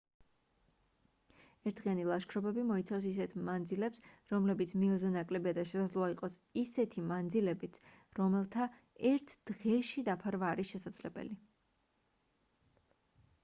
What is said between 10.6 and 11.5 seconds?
შესაძლებელი